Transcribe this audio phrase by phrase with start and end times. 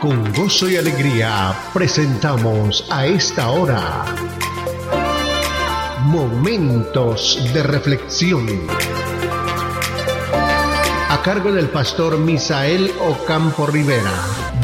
[0.00, 4.06] Con gozo y alegría presentamos a esta hora
[6.04, 8.46] Momentos de Reflexión.
[11.10, 14.10] A cargo del pastor Misael Ocampo Rivera.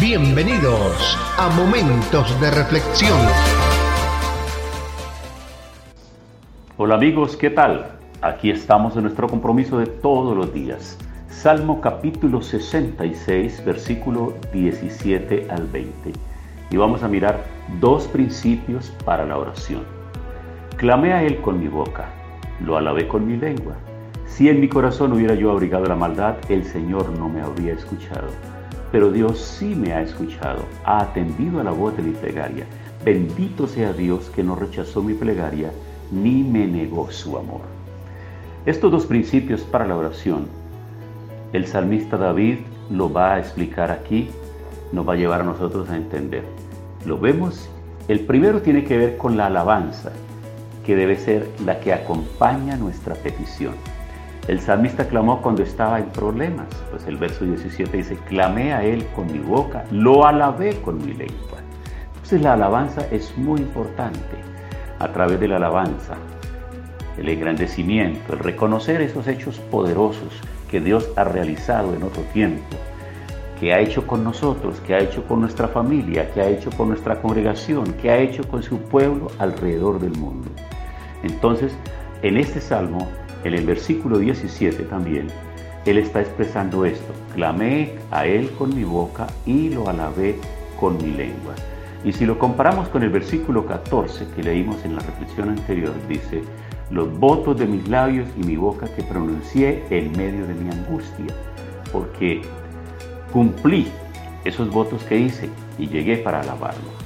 [0.00, 3.20] Bienvenidos a Momentos de Reflexión.
[6.78, 7.98] Hola amigos, ¿qué tal?
[8.22, 10.96] Aquí estamos en nuestro compromiso de todos los días
[11.42, 16.12] Salmo capítulo 66, versículo 17 al 20.
[16.70, 17.44] Y vamos a mirar
[17.78, 19.82] dos principios para la oración.
[20.78, 22.08] Clamé a Él con mi boca,
[22.64, 23.74] lo alabé con mi lengua.
[24.26, 28.28] Si en mi corazón hubiera yo abrigado la maldad, el Señor no me habría escuchado.
[28.90, 32.64] Pero Dios sí me ha escuchado, ha atendido a la voz de mi plegaria.
[33.04, 35.70] Bendito sea Dios que no rechazó mi plegaria,
[36.10, 37.60] ni me negó su amor.
[38.64, 40.65] Estos dos principios para la oración
[41.56, 42.58] el salmista David
[42.90, 44.28] lo va a explicar aquí,
[44.92, 46.44] nos va a llevar a nosotros a entender.
[47.06, 47.70] Lo vemos,
[48.08, 50.12] el primero tiene que ver con la alabanza,
[50.84, 53.74] que debe ser la que acompaña nuestra petición.
[54.48, 59.06] El salmista clamó cuando estaba en problemas, pues el verso 17 dice, clamé a él
[59.16, 61.58] con mi boca, lo alabé con mi lengua.
[62.14, 64.36] Entonces la alabanza es muy importante.
[64.98, 66.16] A través de la alabanza,
[67.18, 72.76] el engrandecimiento, el reconocer esos hechos poderosos que Dios ha realizado en otro tiempo,
[73.58, 76.88] que ha hecho con nosotros, que ha hecho con nuestra familia, que ha hecho con
[76.88, 80.48] nuestra congregación, que ha hecho con su pueblo alrededor del mundo.
[81.22, 81.76] Entonces,
[82.22, 83.08] en este salmo,
[83.44, 85.28] en el versículo 17 también,
[85.86, 90.36] él está expresando esto, clamé a él con mi boca y lo alabé
[90.80, 91.54] con mi lengua.
[92.04, 96.42] Y si lo comparamos con el versículo 14 que leímos en la reflexión anterior, dice,
[96.90, 101.34] los votos de mis labios y mi boca que pronuncié en medio de mi angustia,
[101.92, 102.42] porque
[103.32, 103.88] cumplí
[104.44, 106.96] esos votos que hice y llegué para alabarlo.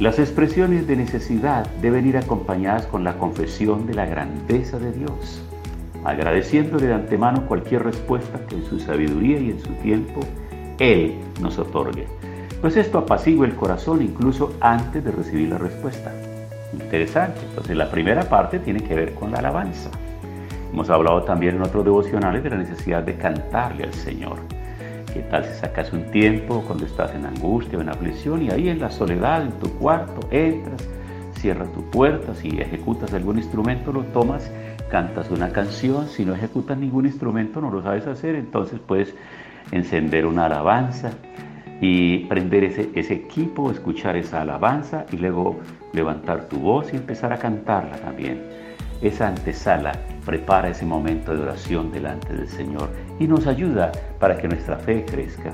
[0.00, 5.42] Las expresiones de necesidad deben ir acompañadas con la confesión de la grandeza de Dios,
[6.04, 10.20] agradeciéndole de antemano cualquier respuesta que en su sabiduría y en su tiempo
[10.80, 12.08] Él nos otorgue.
[12.60, 16.12] Pues esto apacigua el corazón incluso antes de recibir la respuesta.
[16.72, 17.40] Interesante.
[17.48, 19.90] Entonces la primera parte tiene que ver con la alabanza.
[20.72, 24.38] Hemos hablado también en otros devocionales de la necesidad de cantarle al Señor.
[25.12, 28.70] ¿Qué tal si sacas un tiempo cuando estás en angustia o en aflicción y ahí
[28.70, 30.88] en la soledad, en tu cuarto, entras,
[31.34, 34.50] cierras tu puerta, si ejecutas algún instrumento lo tomas,
[34.90, 39.14] cantas una canción, si no ejecutas ningún instrumento no lo sabes hacer, entonces puedes
[39.70, 41.10] encender una alabanza
[41.82, 45.58] y prender ese, ese equipo, escuchar esa alabanza y luego
[45.92, 48.40] levantar tu voz y empezar a cantarla también.
[49.02, 49.90] Esa antesala
[50.24, 52.88] prepara ese momento de oración delante del Señor
[53.18, 55.52] y nos ayuda para que nuestra fe crezca.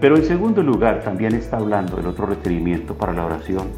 [0.00, 3.68] Pero en segundo lugar también está hablando del otro requerimiento para la oración,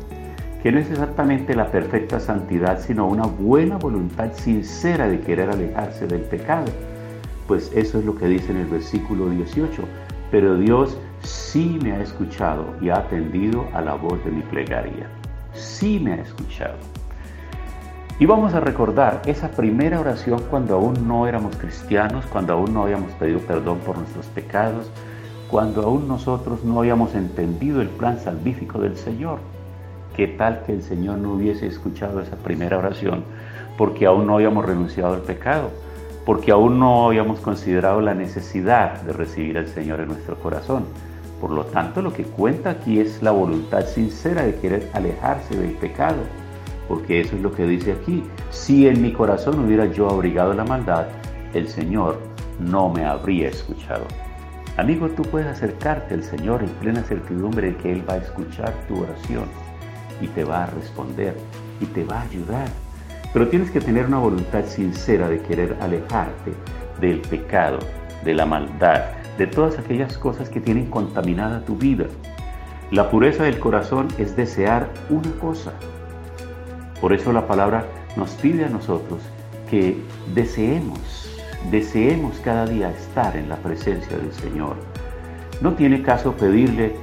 [0.62, 6.06] que no es exactamente la perfecta santidad, sino una buena voluntad sincera de querer alejarse
[6.06, 6.66] del pecado.
[7.48, 9.82] Pues eso es lo que dice en el versículo 18.
[10.30, 15.08] Pero Dios sí me ha escuchado y ha atendido a la voz de mi plegaria
[15.58, 16.76] sí me ha escuchado.
[18.18, 22.82] Y vamos a recordar esa primera oración cuando aún no éramos cristianos, cuando aún no
[22.82, 24.90] habíamos pedido perdón por nuestros pecados,
[25.48, 29.38] cuando aún nosotros no habíamos entendido el plan salvífico del Señor.
[30.16, 33.22] ¿Qué tal que el Señor no hubiese escuchado esa primera oración?
[33.76, 35.70] Porque aún no habíamos renunciado al pecado,
[36.28, 40.84] porque aún no habíamos considerado la necesidad de recibir al Señor en nuestro corazón.
[41.40, 45.72] Por lo tanto, lo que cuenta aquí es la voluntad sincera de querer alejarse del
[45.76, 46.18] pecado,
[46.86, 48.22] porque eso es lo que dice aquí.
[48.50, 51.06] Si en mi corazón hubiera yo abrigado la maldad,
[51.54, 52.18] el Señor
[52.60, 54.04] no me habría escuchado.
[54.76, 58.74] Amigo, tú puedes acercarte al Señor en plena certidumbre de que Él va a escuchar
[58.86, 59.46] tu oración
[60.20, 61.34] y te va a responder
[61.80, 62.68] y te va a ayudar.
[63.32, 66.52] Pero tienes que tener una voluntad sincera de querer alejarte
[67.00, 67.78] del pecado,
[68.24, 69.02] de la maldad,
[69.36, 72.06] de todas aquellas cosas que tienen contaminada tu vida.
[72.90, 75.72] La pureza del corazón es desear una cosa.
[77.00, 77.84] Por eso la palabra
[78.16, 79.20] nos pide a nosotros
[79.70, 80.02] que
[80.34, 81.38] deseemos,
[81.70, 84.76] deseemos cada día estar en la presencia del Señor.
[85.60, 86.94] No tiene caso pedirle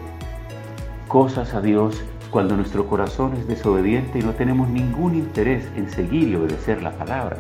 [1.07, 6.29] cosas a Dios cuando nuestro corazón es desobediente y no tenemos ningún interés en seguir
[6.29, 7.37] y obedecer la palabra.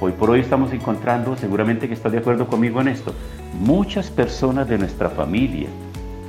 [0.00, 3.14] Hoy por hoy estamos encontrando, seguramente que estás de acuerdo conmigo en esto,
[3.58, 5.68] muchas personas de nuestra familia,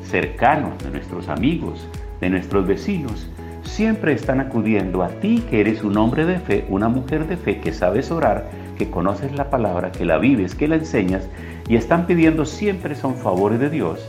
[0.04, 1.88] cercanos, de nuestros amigos,
[2.20, 3.30] de nuestros vecinos,
[3.64, 7.62] siempre están acudiendo a ti que eres un hombre de fe, una mujer de fe,
[7.62, 11.28] que sabes orar, que conoces la palabra, que la vives, que la enseñas,
[11.70, 14.06] y están pidiendo siempre son favores de Dios.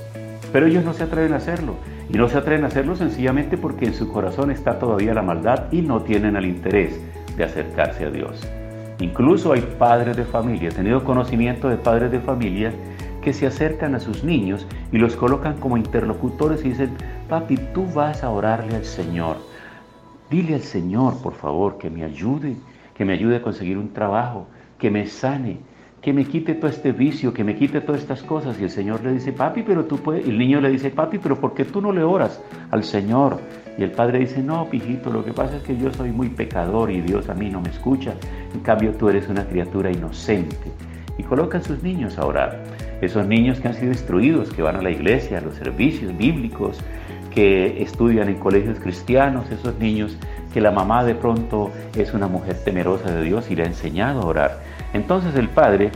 [0.53, 1.77] pero ellos no se atreven a hacerlo.
[2.13, 5.73] Y no se atreven a hacerlo sencillamente porque en su corazón está todavía la maldad
[5.73, 7.01] y no tienen el interés
[7.37, 8.47] de acercarse a Dios.
[9.01, 12.73] Incluso hay padres de familia, he tenido conocimiento de padres de familia
[13.23, 16.91] que se acercan a sus niños y los colocan como interlocutores y dicen,
[17.29, 19.39] papi, tú vas a orarle al Señor.
[20.31, 22.57] Dile al Señor, por favor, que me ayude,
[22.95, 24.49] que me ayude a conseguir un trabajo,
[24.79, 25.61] que me sane,
[26.03, 28.59] que me quite todo este vicio, que me quite todas estas cosas.
[28.61, 30.27] Y el Señor le dice, papi, pero tú puedes.
[30.27, 33.39] Y el niño le dice, papi, pero ¿por qué tú no le oras al Señor?
[33.79, 36.91] Y el padre dice, no, pijito, lo que pasa es que yo soy muy pecador
[36.91, 38.15] y Dios a mí no me escucha.
[38.53, 40.73] En cambio, tú eres una criatura inocente.
[41.19, 42.65] Y coloca a sus niños a orar.
[43.01, 46.81] Esos niños que han sido instruidos, que van a la iglesia, a los servicios bíblicos,
[47.33, 50.19] que estudian en colegios cristianos, esos niños
[50.53, 54.21] que la mamá de pronto es una mujer temerosa de Dios y le ha enseñado
[54.21, 55.91] a orar entonces el padre,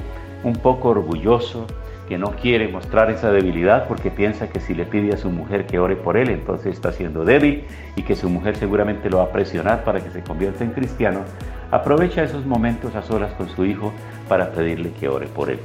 [0.45, 1.67] un poco orgulloso,
[2.09, 5.67] que no quiere mostrar esa debilidad porque piensa que si le pide a su mujer
[5.67, 7.65] que ore por él, entonces está siendo débil
[7.97, 11.21] y que su mujer seguramente lo va a presionar para que se convierta en cristiano,
[11.71, 13.93] aprovecha esos momentos a solas con su hijo
[14.29, 15.59] para pedirle que ore por él.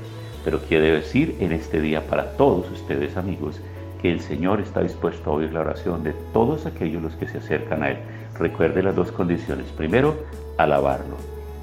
[0.43, 3.61] Pero quiere decir en este día para todos ustedes amigos
[4.01, 7.37] que el Señor está dispuesto a oír la oración de todos aquellos los que se
[7.37, 7.97] acercan a Él.
[8.39, 9.67] Recuerde las dos condiciones.
[9.77, 10.15] Primero,
[10.57, 11.17] alabarlo.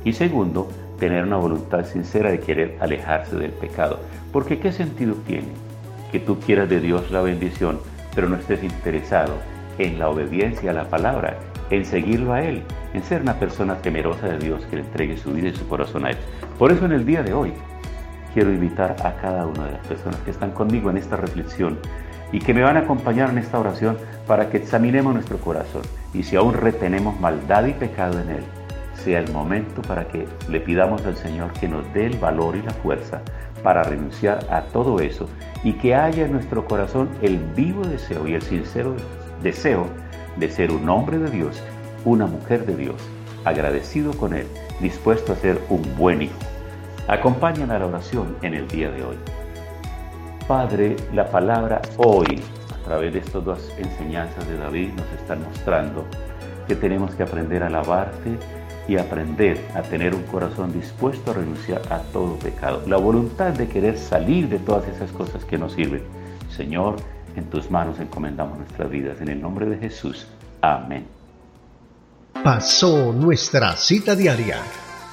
[0.05, 0.69] Y segundo,
[0.99, 4.01] tener una voluntad sincera de querer alejarse del pecado.
[4.33, 5.49] Porque ¿qué sentido tiene
[6.13, 7.81] que tú quieras de Dios la bendición,
[8.15, 9.35] pero no estés interesado
[9.79, 11.39] en la obediencia a la palabra,
[11.71, 12.63] en seguirlo a Él,
[12.95, 16.07] en ser una persona temerosa de Dios que le entregue su vida y su corazón
[16.07, 16.17] a Él?
[16.59, 17.53] Por eso en el día de hoy
[18.35, 21.79] quiero invitar a cada una de las personas que están conmigo en esta reflexión
[22.33, 23.97] y que me van a acompañar en esta oración
[24.27, 28.45] para que examinemos nuestro corazón y si aún retenemos maldad y pecado en Él,
[29.09, 32.61] sea el momento para que le pidamos al Señor que nos dé el valor y
[32.61, 33.23] la fuerza
[33.63, 35.27] para renunciar a todo eso
[35.65, 38.95] y que haya en nuestro corazón el vivo deseo y el sincero
[39.43, 39.87] deseo
[40.37, 41.63] de ser un hombre de Dios,
[42.05, 42.97] una mujer de Dios,
[43.47, 44.47] agradecido con Él,
[44.79, 46.39] dispuesto a ser un buen hijo.
[47.09, 49.17] Acompáñame a la oración en el día de hoy.
[50.47, 52.43] Padre, la palabra hoy,
[52.79, 56.05] a través de estas dos enseñanzas de David, nos están mostrando
[56.67, 58.37] que tenemos que aprender a alabarte
[58.89, 62.83] y aprender a tener un corazón dispuesto a renunciar a todo pecado.
[62.87, 66.03] La voluntad de querer salir de todas esas cosas que nos sirven.
[66.57, 66.97] Señor,
[67.37, 69.21] en tus manos encomendamos nuestras vidas.
[69.21, 70.27] En el nombre de Jesús.
[70.63, 71.07] Amén.
[72.43, 74.63] Pasó nuestra cita diaria.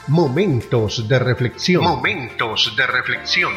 [0.08, 1.84] Momentos de reflexión.
[1.84, 3.52] Momentos de reflexión.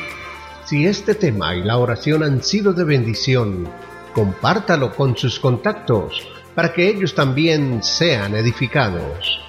[0.65, 3.69] Si este tema y la oración han sido de bendición,
[4.15, 9.48] compártalo con sus contactos para que ellos también sean edificados.